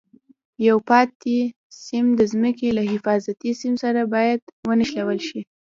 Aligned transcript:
یو 0.67 0.77
پاتې 0.89 1.37
سیم 1.83 2.05
د 2.19 2.21
ځمکې 2.31 2.69
له 2.77 2.83
حفاظتي 2.91 3.51
سیم 3.61 3.73
سره 3.83 4.01
باید 4.13 4.41
ونښلول 4.67 5.19
شي. 5.27 5.41